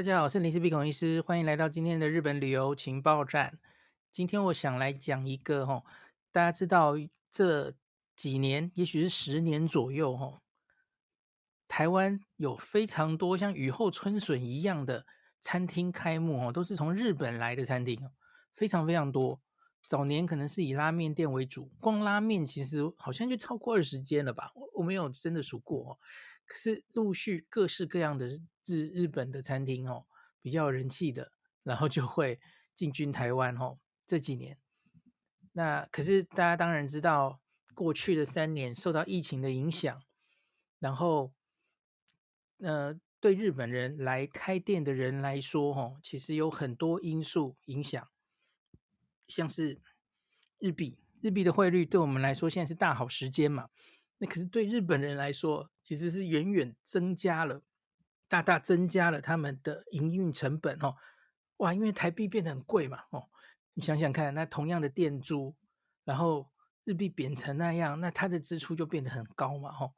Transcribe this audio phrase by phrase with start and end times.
[0.00, 3.58] 大家好，我是林氏璧孔医师，欢迎来到今天的日本旅游情报站。
[4.10, 5.84] 今天我想来讲一个哈，
[6.32, 6.94] 大家知道
[7.30, 7.74] 这
[8.16, 10.40] 几年，也许是十年左右哈，
[11.68, 15.04] 台湾有非常多像雨后春笋一样的
[15.38, 18.08] 餐厅开幕哦，都是从日本来的餐厅，
[18.56, 19.38] 非常非常多。
[19.86, 25.98] 早年可能是以拉面店为主，光拉面其实好像就超过二十间了吧，我我没有真的数过。
[26.46, 28.40] 可是陆续各式各样的
[28.70, 30.06] 是日本的餐厅哦，
[30.40, 31.32] 比较有人气的，
[31.64, 32.38] 然后就会
[32.76, 33.78] 进军台湾哦。
[34.06, 34.58] 这几年，
[35.52, 37.40] 那可是大家当然知道，
[37.74, 40.02] 过去的三年受到疫情的影响，
[40.78, 41.32] 然后
[42.58, 48.08] 呃，对日本人来开店的人来说，哦，其实有很多因素影响，
[49.28, 49.80] 像是
[50.58, 53.68] 日币，日币的汇率对我们来说现在是大好时间嘛。
[54.18, 57.62] 那可是对日本人来说，其实是远远增加了，
[58.30, 60.94] 大大增加了他们的营运成本哦。
[61.56, 63.28] 哇，因为台币变得很贵嘛，哦，
[63.74, 65.56] 你想想看，那同样的店租，
[66.04, 66.48] 然后
[66.84, 69.92] 日币贬成那样，那它的支出就变得很高嘛，哦。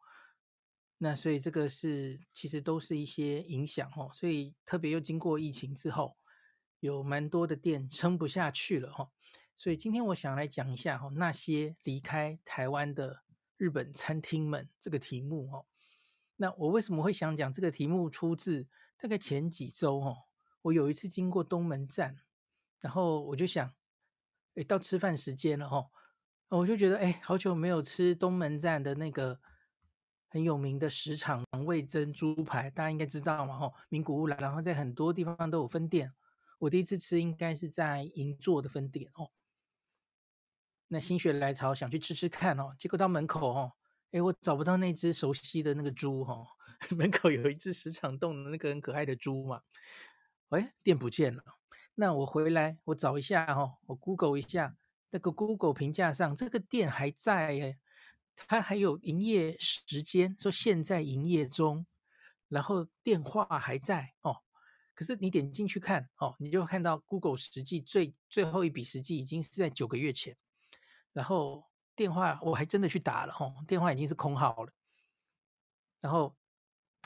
[0.97, 4.11] 那所以这个是其实都是一些影响哦。
[4.13, 6.17] 所以特别又经过疫情之后，
[6.81, 9.11] 有蛮多的店撑不下去了哈。
[9.57, 13.23] 所以今天我想来讲一下哈，那些离开台湾的。
[13.59, 15.65] 日本餐厅们这个题目哦，
[16.37, 18.11] 那我为什么会想讲这个题目？
[18.11, 18.67] 出自
[18.97, 20.17] 大概前几周哦，
[20.63, 22.17] 我有一次经过东门站，
[22.81, 23.73] 然后我就想，
[24.55, 25.91] 哎，到吃饭时间了哦，
[26.49, 29.41] 我就觉得哎，好久没有吃东门站的那个
[30.29, 36.13] 很有名的石场味噌猪排，大家应该知道嘛吼，名古屋来，然后在很多地方都有分店，
[36.59, 39.31] 我第一次吃应该是在银座的分店哦。
[40.89, 43.73] 那心血来潮想去吃吃看哦，结果到门口哦，
[44.13, 46.47] 哎，我找不到那只熟悉的那个猪哈、
[46.97, 49.63] 门口有一只石场洞的那个很可爱的猪嘛，
[50.51, 51.43] 哎，店不见了。
[51.95, 54.77] 那我回来我找一下哈、哦，我 Google 一下
[55.11, 57.79] 那个 Google 评价上这个店还在哎，
[58.35, 61.87] 它还有营业时间，说现在营业中，
[62.49, 64.39] 然后电话还在哦。
[64.95, 70.37] 可是你点进去看哦，你就看到 Google 实际最最后一笔实际已经是在九个月前。
[71.15, 71.65] 然后
[71.95, 74.73] 电话我还真的去打了吼，电话已经是空号了。
[76.01, 76.37] 然后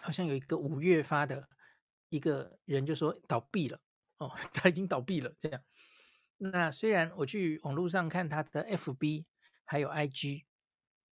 [0.01, 1.49] 好像有一个五月发的
[2.09, 3.79] 一个人就说倒闭了
[4.19, 5.61] 哦， 他已经倒闭了这样。
[6.39, 9.25] 那虽然我去网络上看他的 FB
[9.65, 10.45] 还有 IG，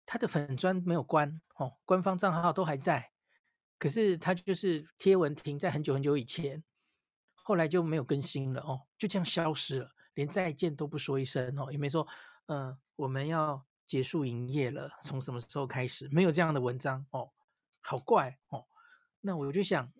[0.06, 3.12] 他的粉专没有关哦，官方账号都还在，
[3.78, 6.62] 可是他就是贴文停在很久很久以前，
[7.34, 12.06] 后来就没有更新了哦，就这样消失了，连再见都不说一声哦，也没说。
[12.46, 16.08] 呃我们要结束营业了，从什么时候开始？
[16.10, 17.32] 没有这样的文章哦，
[17.80, 18.66] 好怪哦。
[19.20, 19.92] 那我就想，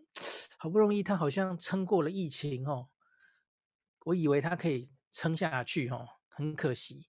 [0.59, 2.89] 好不容易他好像撑过了疫情哦，
[4.05, 7.07] 我以为他可以撑下去哦，很可惜。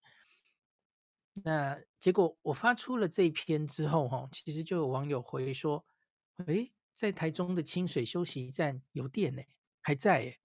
[1.44, 5.85] 那结果我发出了这篇之后哈，其实就有网友回说，
[6.47, 9.41] 诶，在台中的清水休息站有店呢，
[9.81, 10.40] 还在耶。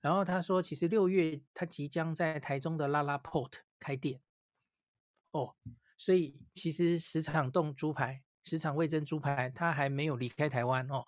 [0.00, 4.20] 然后他说，其实六月他即将在台中的 LaLaport 开店。
[5.32, 5.56] 哦，
[5.96, 11.04] 所以其实十场洞猪排、十场味噌猪排，他还没有离开台湾哦。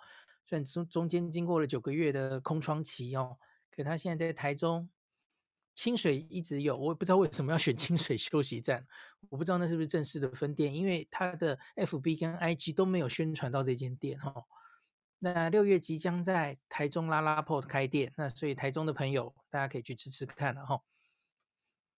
[0.47, 3.39] 虽然中中间经过了九个月的空窗期哦，
[3.71, 4.91] 可他现在在台中
[5.75, 8.85] 清水一直有，我也不知道为什么要选清水休息站，
[9.29, 14.45] 我不知道那是不是正式的分店，因为他的 FB 跟 IG 都没有宣传到这间店哦。
[15.23, 20.83] 那六月即将在台中拉拉 port 开店，那所以台中的朋友大家可以去吃吃看了哈。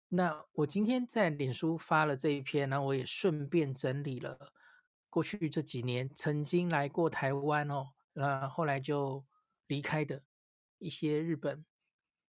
[0.09, 4.53] 那我今天在脸书发了这一篇，然后我也顺便整理了
[5.09, 9.25] 过去这几年曾经来过台湾哦，那后来就
[9.69, 10.23] 离开的
[10.79, 11.65] 一些日本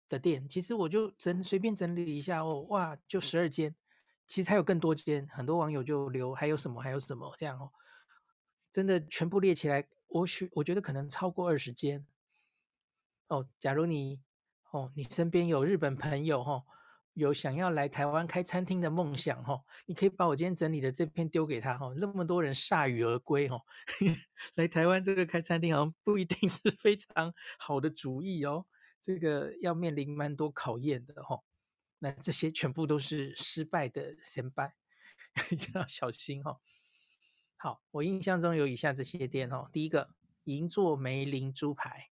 [0.09, 3.73] 的店，其实我就整随便整理一下哦，哇，就十二间，
[4.27, 7.71] 其实还有更多间，很多网友就留还有什么还有什么这样哦，
[8.69, 12.05] 真的全部列起来，我许我觉得可能超过二十间
[13.27, 13.47] 哦。
[13.59, 14.19] 假如你
[14.71, 16.63] 哦，你身边有日本朋友哈、哦。
[17.15, 21.93] 有想要来台湾开餐厅的梦想哈，你可以把我今天整理的这篇丢给他哈。
[21.97, 23.61] 那么多人铩羽而归哈，
[24.57, 28.65] 来台湾这个开餐厅好像不一定是非常好的主意哦。
[28.99, 31.39] 这个要面临蛮多考验的哈。
[31.99, 34.63] 那这些全部都是失败的先辈，
[35.75, 36.59] 要小心哈。
[37.63, 39.69] 好，我印象中有以下这些店哦。
[39.71, 40.09] 第一个
[40.43, 42.09] 银座梅林猪排，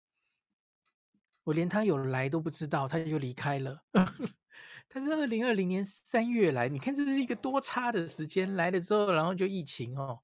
[1.44, 3.83] 我连他有来都不知道，他就离开了。
[4.89, 10.24] 他是二零二零年三月来，你看这是一个多差的时间来了之后，然后就疫情哦，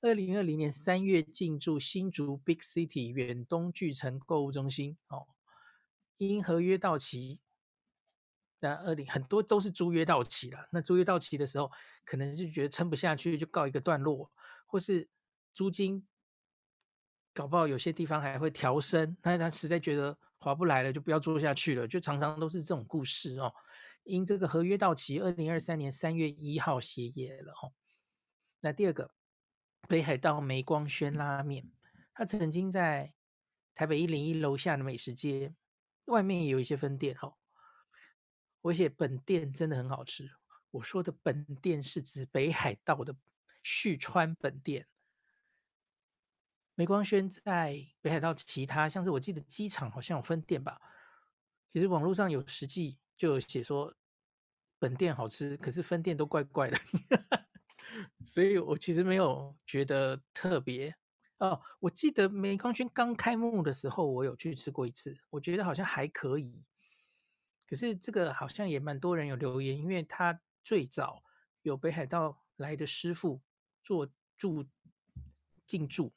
[0.00, 5.26] 二零二零年三月进驻新竹 Big City 远东巨城购物中心哦，
[6.16, 7.38] 因合约到期，
[8.60, 10.68] 那二零很多都是租约到期了。
[10.72, 11.70] 那租约到期的时候，
[12.06, 14.32] 可能就觉得撑不下去，就告一个段落，
[14.74, 15.08] 或是
[15.52, 16.04] 租金
[17.32, 23.54] 搞不好有些地方还会调升，那他实在觉得划不来了，就不要做下去了，就常常都是这种故事哦。
[24.02, 27.72] 因这个合约到期，二零二三年三月一号歇业了哦。
[28.58, 29.14] 那第二个。
[29.86, 31.70] 北海道梅光轩拉面，
[32.14, 33.12] 他曾经在
[33.74, 35.54] 台北一零一楼下的美食街
[36.06, 37.34] 外面也有一些分店哦。
[38.62, 40.30] 我写本店真的很好吃，
[40.70, 43.14] 我说的本店是指北海道的
[43.64, 44.86] 旭川本店。
[46.76, 50.80] 梅光轩在北海道其他，像是我记得机场好像有分店吧。
[51.72, 53.96] 其实网络上有实际就有写说
[54.78, 56.76] 本店好吃，可是分店都怪怪的。
[58.24, 60.96] 所以我其实没有觉得特别
[61.38, 61.60] 哦。
[61.80, 66.64] 我记得梅光轩刚开幕的时候，我有去吃过一次，我觉得好像还可以。
[67.68, 71.22] 可是这个好像也蛮多人有留言，因为他最早
[71.62, 73.40] 有北海道来的师傅
[73.84, 74.66] 做住
[75.66, 76.12] 进驻，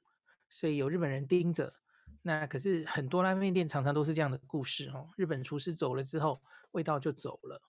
[0.49, 1.73] 所以有日本人盯着。
[2.23, 5.09] 那可是很多拉面店常常都是这样的故事哦。
[5.15, 6.41] 日本厨师走了之后，
[6.71, 7.61] 味道就走了。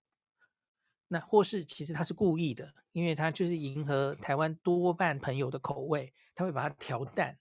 [1.08, 7.38] 那或是其实他是故意的，因为他就是迎合台湾多半朋友的口味，他会把它调淡，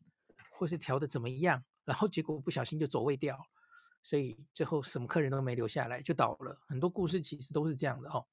[0.52, 3.38] 或是调的怎么样，然后结果不小心就走味掉，
[4.04, 6.60] 所以最后什么客人都没留下来就倒了。
[6.68, 8.26] 很多故事其实都是这样的哦。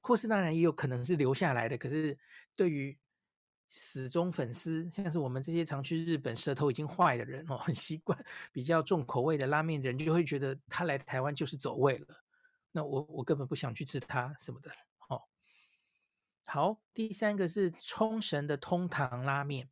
[0.00, 2.16] 或是当然也有可能是留下来的，可是
[2.54, 2.96] 对于
[3.70, 8.18] 死忠粉丝，像是我们这些常去日本舌头已经坏的人哦，很习惯
[8.52, 12.06] 比较重口味的拉面的人，就会觉得他来台湾就是走味了。
[12.72, 14.70] 那我我根本不想去吃它什么的
[15.08, 15.22] 哦。
[16.44, 19.68] 好，第三个是冲绳的通堂拉面，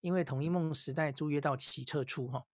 [0.00, 2.46] 因为统一梦时代租约到期撤出哈。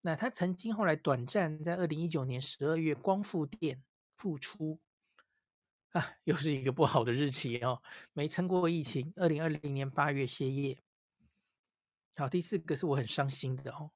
[0.00, 3.82] 那他曾经后来短暂在二零一九年十二月光复店
[4.16, 4.80] 复出
[5.98, 7.82] 啊，又是一个不好的日期哦，
[8.12, 9.12] 没撑过疫情。
[9.16, 10.82] 二零二零年八月歇业。
[12.16, 13.90] 好，第四个是我很伤心的哦，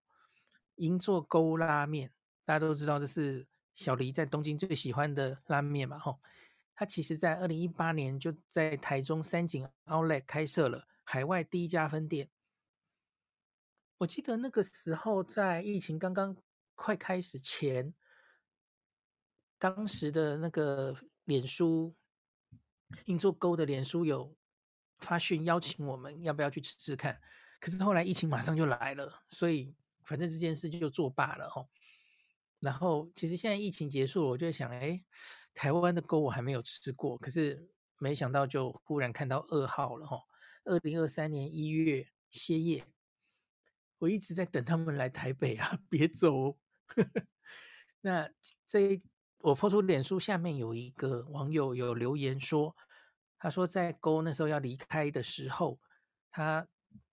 [0.76, 2.12] 银座沟拉面，
[2.44, 3.46] 大家都知道这是。
[3.72, 6.20] 小黎在东京最喜欢的拉面嘛，吼，
[6.74, 12.28] 他其实在二零一八年就在台中三井 Outlet 开设了海外第一家分店。
[13.96, 16.36] 我记得那个时候在疫情刚刚
[16.74, 17.94] 快开始前，
[19.58, 20.94] 当时的那个
[21.30, 21.94] 脸书
[23.04, 24.36] 银座沟的脸书有
[24.98, 27.20] 发讯邀请我们要不要去吃吃看，
[27.60, 29.72] 可是后来疫情马上就来了，所以
[30.02, 31.70] 反正这件事就作罢了，吼。
[32.58, 35.02] 然后，其实现在疫情结束了，我就想，哎，
[35.54, 40.20] 台湾的沟我还没有吃过，可是没想到就忽然看到二号了哈。
[40.64, 42.84] 二零二三年一月歇业，
[43.98, 46.58] 我一直在等他们来台北啊， 别走。
[48.02, 48.28] 那
[48.66, 49.00] 这
[49.40, 52.76] 我破出脸书下面有一个网友有留言说，
[53.38, 55.78] 他说在沟那时候要离开的时候，
[56.30, 56.66] 他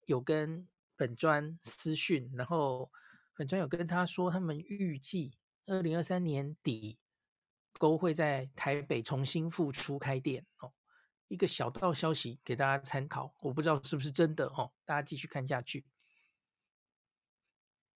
[0.06, 2.91] 有跟本专私讯，然后。
[3.39, 5.38] 本专有跟他说，他们预计
[5.68, 6.97] 二零二三年底
[7.77, 10.74] 沟会在台北重新复出开店哦。
[11.27, 14.74] 一个小道消息给大家参考，我不知道是不是真的哦。
[14.85, 15.85] 大家继续看下去。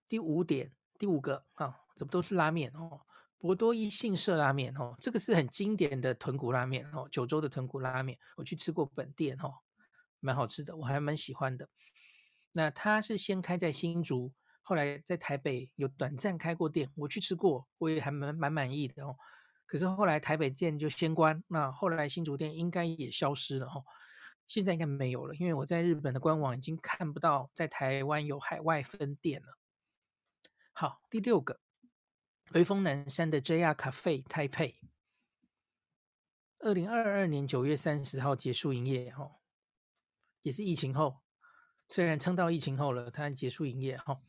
[0.05, 3.01] 第五点，第五个啊，怎么都是拉面哦？
[3.41, 9.55] 博多一信社拉面哦，这个是很经典的豚骨拉面哦，九州的豚骨拉面，我去吃过本店哦，
[10.19, 11.67] 蛮好吃的，我还蛮喜欢的。
[12.51, 14.31] 那他是先开在新竹。
[14.63, 19.17] 后来在台北有短暂开过店，我去吃过，我也还蛮蛮满意的哦。
[19.65, 23.83] 可是后来台北店就先关，那后来新竹店应该也消失了哦。
[24.47, 29.57] 现在应该没有了，因为我在日本的官网已经看不到在台湾有海外分店了。
[30.73, 31.59] 好，第六个，
[32.53, 34.75] 微风南山的 JR Cafe 台北，
[36.59, 39.37] 二零二二年九月三十号结束营业哦，
[40.41, 41.21] 也是疫情后，
[41.87, 44.19] 虽然撑到疫情后了，它结束营业哈。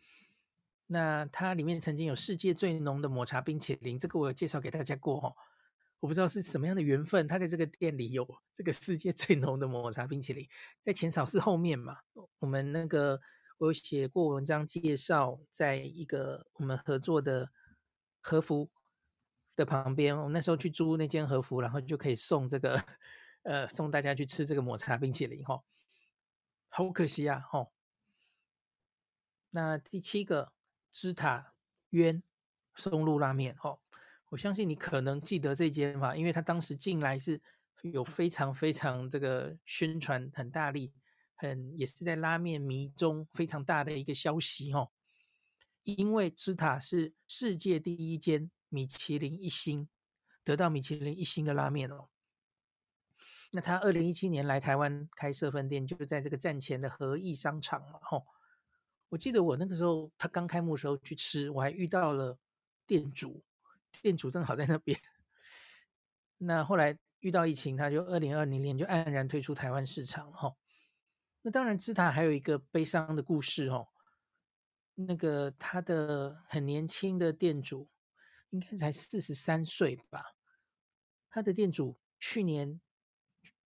[0.87, 5.35] 那它里面曾经有世界最浓的抹茶冰淇淋，这个我有介绍给大家过哈。
[5.99, 10.49] 我不知道是什么样的缘分，他在这个店里有这个世界最浓的抹茶冰淇淋，
[10.85, 11.99] 在浅草寺后面嘛。
[12.39, 13.21] 我们那个
[13.59, 17.51] 我有写过文章介绍，在一个我们合作的
[18.23, 18.71] 和服
[19.55, 22.83] 的旁边，我那时候去租那间和服，然后就可以送这个
[23.45, 25.63] 呃送大家去吃这个抹茶冰淇淋哈。
[26.71, 27.67] 好可惜啊哈。
[29.51, 30.55] 那第七个。
[30.95, 31.55] 芝塔
[31.89, 32.23] 渊
[32.75, 33.81] 松露拉面，哦，
[34.29, 37.41] 我相信你可能记得这间吧，因为他当时进来是
[37.81, 40.93] 有非常非常这个宣传很大力，
[41.35, 44.93] 很也是在拉面迷中非常大的一个消息哦。
[45.85, 49.89] 因为芝塔是世界第一间米其林一星
[50.45, 52.09] 得到米其林一星的拉面哦。
[53.51, 57.99] 那他二零一七年来台湾开设分店，就是在这个站前的和义商场嘛。
[58.01, 58.27] 吼，
[59.11, 62.39] 我记得我那个时候他刚开幕的时候去吃，我还遇到了
[62.87, 63.45] 店主，
[64.01, 64.99] 店主正好在那边。
[66.39, 70.33] 那后来遇到疫情，他就二零二零年就黯然退出台湾市场。
[70.33, 70.57] 吼，
[71.43, 73.89] 那当然芝塔还有一个悲伤的故事哦。
[74.95, 77.89] 那个他的很年轻的店主，
[78.51, 80.35] 应该才四十三岁吧。
[81.31, 82.81] 他的店主去年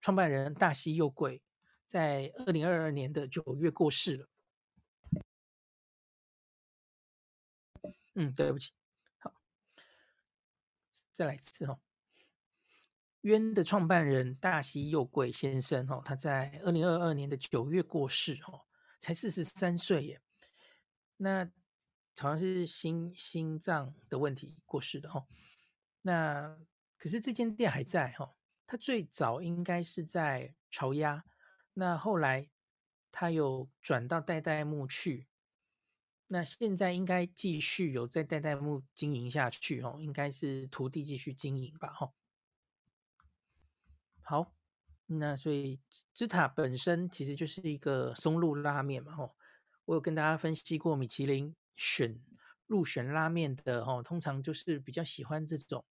[0.00, 1.42] 创办人大西佑贵，
[1.85, 4.28] 在二零二二年的九月过世了。
[8.14, 8.73] 嗯，对不起，
[9.18, 9.35] 好，
[11.11, 11.80] 再来一次哦。
[13.23, 18.64] 渊的创办人大西佑贵先生哦，他在二零二二年的九月过世哦，
[19.00, 20.23] 才四十三岁耶。
[21.19, 21.45] 那
[22.19, 25.27] 好像是心心脏的问题过世的哦。
[26.03, 26.59] 那
[26.97, 28.35] 可是这间店还在哈，
[28.67, 31.25] 他最早应该是在朝鸭，
[31.75, 32.49] 那后来
[33.11, 35.27] 他有转到代代木去，
[36.29, 42.13] 那现在应该继续有在代代木经营下去哦，应该是徒弟继续经营吧哈。
[44.23, 44.55] 好，
[45.07, 45.81] 那所以
[46.15, 49.37] 芝塔本身其实就是一个松露拉面嘛吼。
[49.87, 52.21] 我有跟大家分析过，米其林选
[52.66, 55.85] 入选拉面的哦，通常就是比较喜欢这种，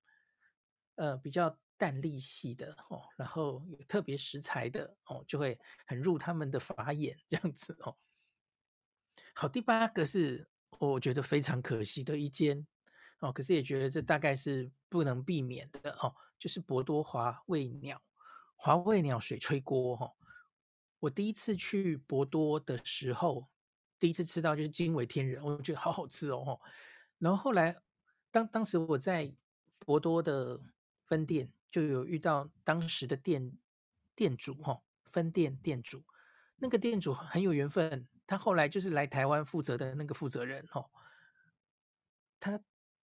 [0.96, 7.96] 呃，比较淡丽系的哦，然后有特别食材的哦，就会很入他们的法眼这样子哦。
[9.32, 10.48] 好，第八个是
[10.80, 12.66] 我觉得非常可惜的一间
[13.20, 18.02] 哦，可是也觉得这大概是不能避免的哦，就是博多华味鸟，
[18.56, 20.12] 华味鸟水炊锅哈。
[20.98, 23.53] 我第一次去博多的时候。
[24.04, 26.60] 第一次吃到就是惊为天人，我觉得好好吃哦。
[27.16, 27.74] 然后后来，
[28.30, 29.34] 当当时我在
[29.78, 30.60] 博多的
[31.06, 33.56] 分店就有遇到当时的店
[34.14, 36.04] 店主哈，分店店主，
[36.56, 40.90] 那个店主很有缘分，他后来就是来台湾负责的那个负责人哦。
[42.38, 42.60] 他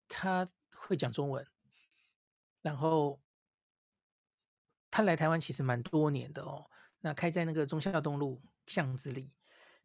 [0.08, 1.44] 他会讲中文，
[2.62, 3.20] 然后
[4.92, 6.70] 他来台湾其实蛮多年的哦。
[7.00, 9.32] 那开在那个忠孝东路巷子里。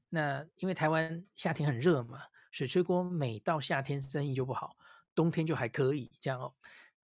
[0.08, 2.22] 那因为台湾夏天很热嘛，
[2.52, 4.76] 水炊锅每到夏天生意就不好，
[5.14, 6.54] 冬天就还可以这样哦。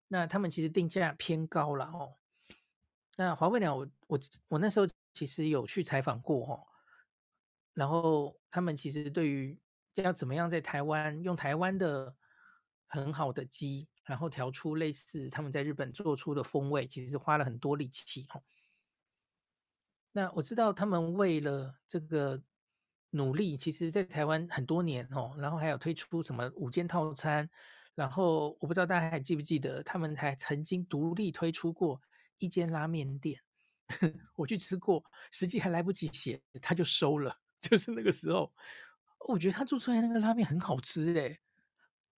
[0.09, 2.15] 那他们其实定价偏高了哦。
[3.17, 6.67] 那华味鸟，我我我那时候其实有去采访过哦。
[7.75, 9.59] 然后他们其实对于
[9.95, 12.15] 要怎么样在台湾用台湾的
[12.87, 18.43] 很好的鸡，然后调出类似他们在日本做出的风味，其实花了很多力气哦。
[20.13, 22.41] 那我知道他们为了这个。
[23.15, 27.49] 努力，其实，在台湾很多年哦，然后还有推出什么五件套餐，
[27.95, 32.01] 然后我不知道大家还记不记得，他们还曾经独立推出过
[32.39, 33.41] 一间拉面店，
[34.35, 38.53] 我去吃过，实际还来不及写，他就收了， 就是那个时候，
[39.29, 41.39] 我觉得他做出来那个拉面很好吃诶，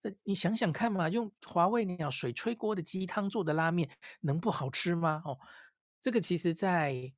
[0.01, 3.91] 那你想想看嘛，用华味鸟水吹锅的鸡汤做的拉面，
[4.23, 5.21] 能不好吃吗？
[5.27, 5.39] 哦，
[6.01, 7.13] 这个其实在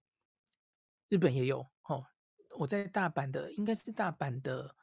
[1.08, 1.64] 日本也有。
[2.58, 4.74] 我在大阪的，应该是大阪的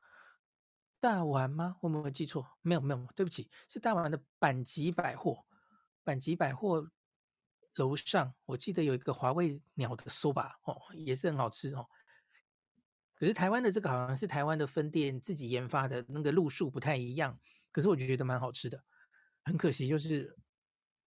[1.01, 1.75] 大丸吗？
[1.81, 2.57] 我没有记错？
[2.61, 5.45] 没有，没有，对不起，是大丸的阪急百货。
[6.05, 6.89] 阪急百货
[7.75, 11.85] 楼上，我记得有一个华味鸟的 soba 哦，也是很好吃哦。
[13.15, 17.37] 可是台湾的这个好像是台湾的分店自己研发的，那个路数不太一样。
[17.73, 18.81] 可是我就觉得蛮好吃的。
[19.43, 20.37] 很可惜，就是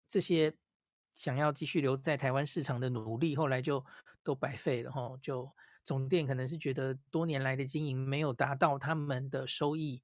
[0.07, 0.55] 这些
[1.15, 3.83] 想要继续留在台湾市场的努力，后来就
[4.23, 5.51] 都白费了哈，就。
[5.89, 10.03] 总店可能是觉得多年来的经营没有达到他们的收益，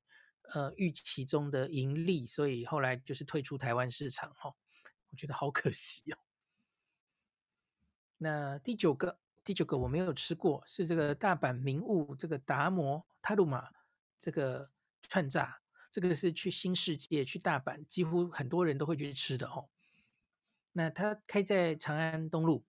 [0.55, 4.55] 呃，预期中的盈利，所以后来就是退出台湾市场哈。
[5.11, 6.17] 我觉得好可惜哦。
[8.17, 13.71] 那第九个，第九个我没有吃过，是这个大阪名物这个达摩塔鲁玛
[14.19, 14.71] 这个
[15.03, 15.61] 串炸，
[15.91, 19.69] 这个是去新世界去大阪几乎很多人都会去吃的哦。
[20.73, 22.65] 那它开在长安东路，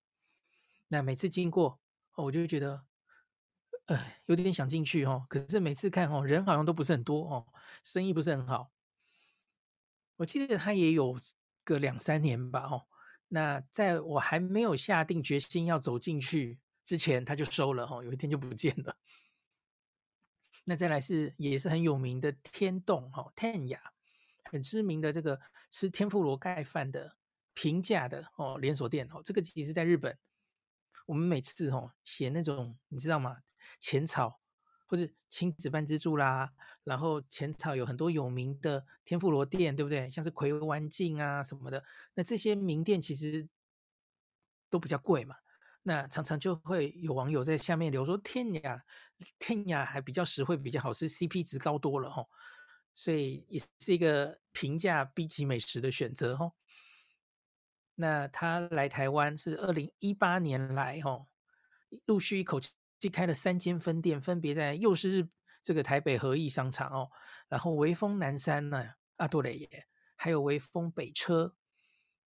[0.90, 1.80] 那每次经过，
[2.16, 2.84] 我就觉得。
[3.88, 7.46] 呃，有点想进去哦，可是每次看哦，人好像都不是很多哦，
[7.84, 8.72] 生意不是很好。
[10.18, 11.20] 我记得他也有
[11.64, 12.88] 个两三年吧哦，
[13.28, 18.98] 那在我还没有下定决心要走进去之前，他就收了哦，有一天就不见了。
[20.64, 23.80] 那再来是也是很有名的天洞哦，天雅，
[24.46, 25.40] 很知名的这个
[25.70, 27.18] 吃天妇罗盖饭的
[27.54, 30.18] 平价的哦连锁店哦，这个其实在日本。
[31.06, 33.38] 我们每次哦写那种你知道吗？
[33.80, 34.40] 浅草
[34.88, 36.54] 或者亲子半之助啦，
[36.84, 40.10] 然后浅草有很多有名的天妇罗店，对不对？
[40.12, 43.48] 像是葵湾镜啊什么的，那这些名店其实
[44.70, 45.36] 都比较贵嘛。
[45.88, 48.82] 那常常就会有网友在下面留说：“天涯，
[49.38, 52.28] 天涯还比较实惠，比较好吃，CP 值高多了吼。”
[52.96, 56.54] 所以也是一个平价 B 级美食的选择吼。
[57.96, 61.28] 那他来台湾是二零一八年来吼，
[62.06, 62.74] 陆续一口气
[63.10, 65.28] 开了三间分店，分别在又是日
[65.62, 67.10] 这个台北和义商场哦，
[67.48, 71.56] 然后微风南山呢，阿多雷耶，还有微风北车。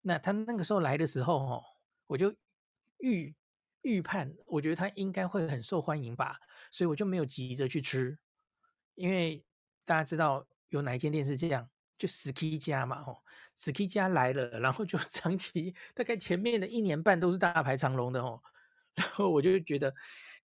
[0.02, 1.64] 那他那个时候来的时候哦，
[2.06, 2.35] 我就
[2.99, 3.35] 预。
[3.82, 6.40] 预判，我觉得他应该会很受欢迎吧，
[6.73, 8.18] 所以我就没有急着去吃，
[8.97, 9.42] 因为
[9.85, 13.23] 大家知道有哪一间店是这样，就 Ski 家嘛，吼
[13.56, 18.42] ，Ski 家来了，然后就 长期大概前面的一年半都是大排长龙的哦，
[18.97, 19.94] 然后我就觉得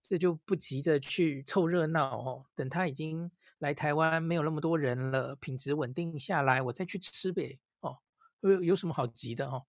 [0.06, 8.00] 这就不急着去凑热闹哦，等他已经来台湾没有那么多人了，品质稳定下来，我再去吃呗，哦，
[8.40, 9.64] 有有什么好急的哦？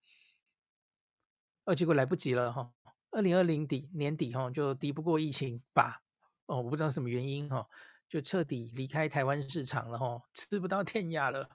[1.63, 2.73] 呃，结果来不及了哈。
[3.11, 6.03] 二零二零底年底哈，就敌不过疫情吧，
[6.47, 7.65] 哦，我不知道什么原因哈，
[8.09, 11.49] 就彻底离开台湾市场了哈，吃不到天涯了，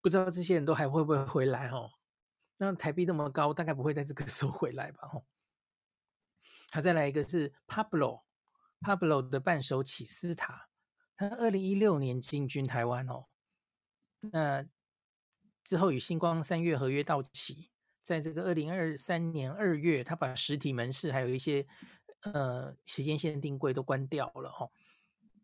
[0.00, 1.90] 不知道这些人都还会不会回来哈？
[2.58, 5.08] 那台币那么高，大概不会在这个时候回来吧？
[5.08, 5.20] 哈，
[6.72, 10.68] 好，再来一个是 Pablo，Pablo 的伴手起司塔，
[11.16, 13.26] 他二零一六年进军台湾哦，
[14.20, 14.64] 那
[15.64, 17.70] 之后与星光三月合约到期。
[18.02, 21.66] 在这个二零二三年二月，他把实体门市还有一些
[22.22, 24.68] 呃时间限定柜都关掉了哈。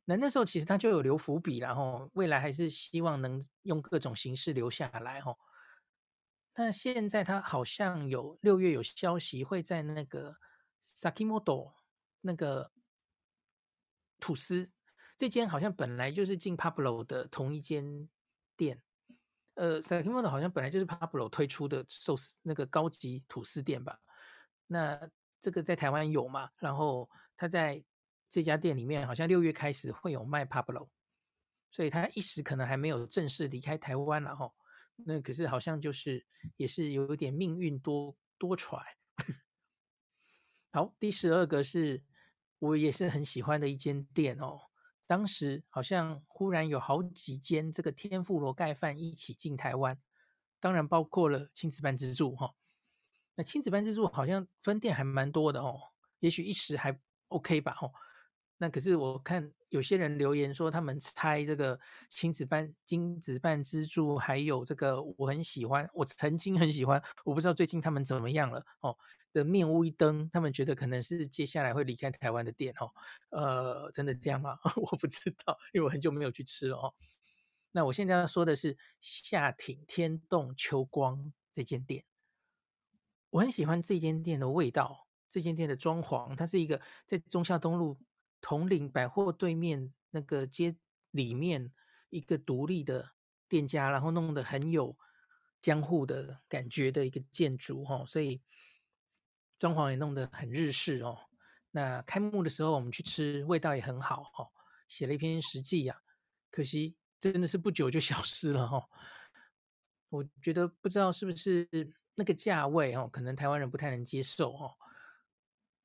[0.04, 5.36] 那那时候其实他就有留伏笔，然后未来还是希望能用各种形式留下来哈。
[6.54, 10.34] 那现在他好像有六月有消息会在那个
[10.86, 11.72] Sakimoto
[12.20, 12.70] 那个
[14.20, 14.70] 吐司
[15.16, 18.08] 这间好像本来就是进 Pablo 的同一间
[18.56, 18.80] 店。
[19.54, 23.98] 呃，Sakimoto 好像本来就是 Pablo 推出的寿司那个高级吐司店吧？
[24.68, 26.50] 那这个在台湾有嘛？
[26.58, 27.82] 然后他在
[28.28, 30.88] 这家店里面好像六月开始会有卖 Pablo，
[31.72, 34.54] 所以他一时可能还没有正式离开台湾然后。
[34.98, 36.24] 那可是好像就是
[36.56, 38.82] 也是有点命运多多舛。
[40.76, 42.02] 好，第十二个是
[42.58, 44.60] 我也是很喜欢的一间店哦。
[45.06, 49.98] 当时好像忽然有好几间这个天妇罗盖饭一起进台湾，
[50.60, 52.54] 当然包括了亲子班自助哈。
[53.36, 55.80] 那亲子班自助好像分店还蛮多的哦，
[56.20, 57.90] 也许一时还 OK 吧哦。
[58.58, 68.96] 那可是我看有些人留言说，他们猜这个亲子半、亲子半之柱，还有这个我很喜欢，我曾经很喜欢，我不知道最近他们怎么样了哦。
[69.32, 72.90] 的面屋一灯，他们觉得可能是接下来会离开台湾的店哦。
[73.30, 74.58] 呃，真的这样吗？
[74.76, 76.94] 我不知道，因为我很久没有去吃了哦。
[77.72, 82.04] 那我现在要说的是夏町天动秋光这间店，
[83.30, 87.98] 我很喜欢这间店的味道，这间店的装潢，它是一个在中孝东路。
[88.48, 90.76] 统领百货对面那个街
[91.10, 91.72] 里面
[92.10, 93.10] 一个独立的
[93.48, 94.96] 店家，然后弄得很有
[95.60, 98.40] 江户的感觉的一个建筑哈，所以
[99.58, 101.18] 装潢也弄得很日式哦。
[101.72, 104.46] 那开幕的时候我们去吃，味道也很好哦。
[104.86, 106.00] 写了一篇食记呀，
[106.52, 108.88] 可惜真的是不久就 消失了哈。
[110.08, 111.68] 我觉得不知道是不是
[112.14, 114.76] 那个价位哦，可能台湾人不太能接受哦。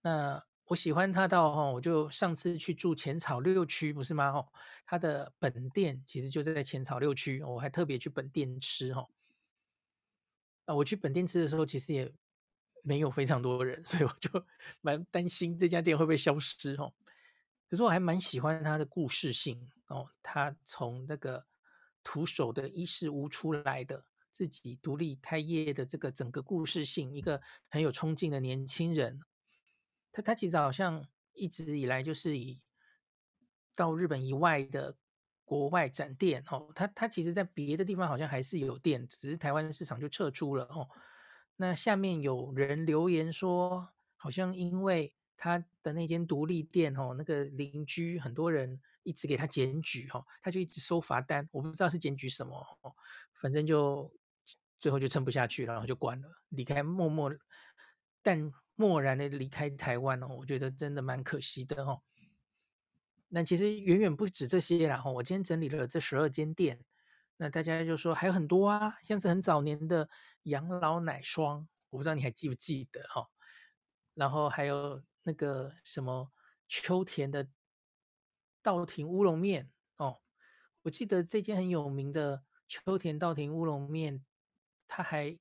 [0.04, 0.46] 那。
[0.66, 4.32] 我喜欢他到哈，我就上次去住浅草六区，不是吗？
[4.32, 4.48] 哈，
[4.86, 9.06] 他的本店其实就在浅草六区，我还特别去本店吃哈。
[10.66, 12.10] 啊，我去本店吃的时候，其实也
[12.84, 14.46] 没有非常多人， 所以我就
[14.80, 16.94] 蛮担心这家店会不会消失哦。
[17.70, 21.46] 可是我还蛮喜欢他的故事性哦，他从那个
[22.02, 29.20] 徒手的衣饰屋出来的，自己独立开业的这个整个故事性，一个很有冲劲的年轻人。
[30.12, 32.60] 他他其实好像一直以来就是以
[33.76, 34.98] 到日本以外的
[35.46, 40.90] 国外展店哦，他他其实在别的地方好像还是有店，只是台湾市场就撤出了哦。
[41.56, 52.66] 那下面有人留言说，好像因为他的那间独立店哦，那个邻居很多人一直给他检举哦，他就一直收罚单，我不知道是检举什么，
[53.42, 54.12] 反正就
[54.80, 57.32] 最后就撑不下去了，然后就关了，离开默默
[58.22, 58.52] 但。
[58.82, 62.02] 漠然的离开台湾哦，我觉得真的蛮可惜的哦。
[63.28, 66.84] 那其实远远不止这些啦，我今天整理了这十二间店，
[67.38, 70.10] 那大家就说还有很多啊，像是很早年的
[70.44, 73.30] 养老奶霜，我不知道你还记不记得哈。
[74.16, 76.32] 然后还有那个什么
[76.68, 77.48] 秋田的
[78.64, 80.20] 稻庭乌龙面哦。
[80.82, 84.26] 我记得这间很有名的秋田稻庭乌龙面，
[84.88, 85.38] 它还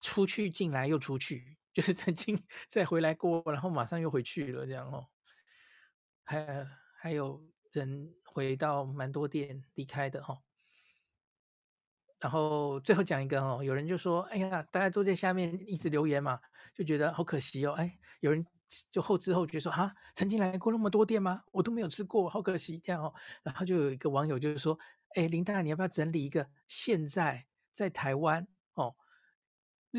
[0.00, 5.06] 出去进来又出去，就是曾经 再回来过，然后马上又回去了这样哦。
[6.24, 6.66] 还
[6.98, 10.38] 还有人回到蛮多店离开的哈、哦。
[12.20, 16.40] 然后最后讲一个哦，有人就说：“哎呀，大家都在下面一直留言嘛，
[16.74, 18.44] 就觉得好可惜哦。”哎，有人
[18.90, 21.44] 就后知后觉说：“哈，曾经来过那么多店吗？
[21.52, 24.76] 我都没有吃过，好可惜这样哦。”然后就有一个网友就是说
[25.14, 28.46] ：“哎，林大，你要不要整理一个现在在台湾，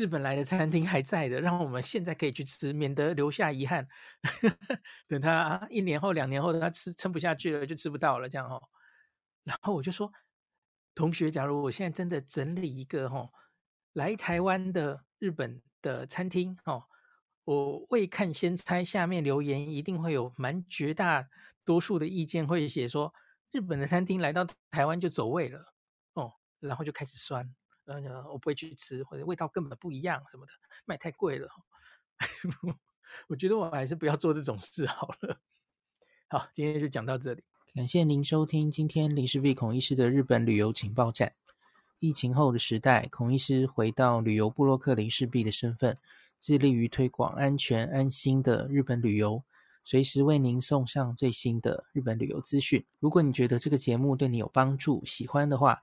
[0.00, 3.86] 日本来的餐厅还在的，让我们现在可以去吃，免得留下遗憾。
[5.06, 8.62] 等他一年后、两年后，他吃撑不下去了，就吃不到了这样哦。”
[9.44, 10.10] 然后我就说。
[10.92, 13.30] 同学，假如我现在真的整理一个哈，
[13.92, 16.82] 来台湾的日本的餐厅哦，
[17.44, 21.28] 我未看先猜，下面留言一定会有蛮绝大
[21.64, 23.14] 多数的意见会写说，
[23.52, 25.72] 日本的餐厅来到台湾就走味了
[26.14, 27.48] 哦，然后就开始酸，
[27.98, 30.52] 然我不会去吃，或者味道根本不一样什么的，
[30.84, 31.48] 卖太贵了。
[33.26, 35.40] 我觉得我还是不要做这种事好了。
[36.28, 37.42] 好，今天就讲到这里。
[37.74, 41.32] 感谢您收听今天林氏璧孔医师的日本旅游情报站。
[41.98, 45.96] 疫情后的时代，孔医师回到旅游部落客林氏璧的身份，
[46.38, 49.42] 致力于推广安全安心的日本旅游，
[49.84, 52.84] 随时为您送上最新的日本旅游资讯。
[53.00, 55.82] 如果你觉得这个节目对你有帮助，喜欢的话，